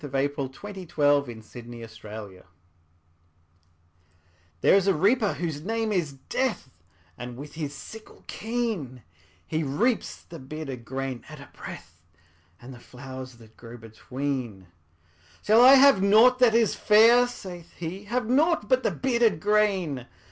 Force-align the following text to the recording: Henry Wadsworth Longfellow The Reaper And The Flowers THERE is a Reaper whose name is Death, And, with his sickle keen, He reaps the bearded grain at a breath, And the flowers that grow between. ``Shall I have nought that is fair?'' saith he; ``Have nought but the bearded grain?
Henry 0.01 0.33
Wadsworth 0.35 0.97
Longfellow 0.97 1.21
The 1.21 1.33
Reaper 1.35 1.59
And 1.59 1.79
The 1.79 1.87
Flowers 2.23 2.43
THERE 4.61 4.73
is 4.73 4.87
a 4.87 4.95
Reaper 4.95 5.33
whose 5.35 5.61
name 5.61 5.91
is 5.91 6.13
Death, 6.27 6.71
And, 7.19 7.37
with 7.37 7.53
his 7.53 7.75
sickle 7.75 8.23
keen, 8.25 9.03
He 9.45 9.61
reaps 9.61 10.23
the 10.23 10.39
bearded 10.39 10.85
grain 10.85 11.23
at 11.29 11.39
a 11.39 11.49
breath, 11.55 12.01
And 12.59 12.73
the 12.73 12.79
flowers 12.79 13.35
that 13.35 13.55
grow 13.55 13.77
between. 13.77 14.65
``Shall 15.45 15.63
I 15.63 15.75
have 15.75 16.01
nought 16.01 16.39
that 16.39 16.55
is 16.55 16.73
fair?'' 16.73 17.27
saith 17.27 17.73
he; 17.73 18.07
``Have 18.07 18.25
nought 18.25 18.67
but 18.67 18.81
the 18.81 18.89
bearded 18.89 19.39
grain? 19.39 20.07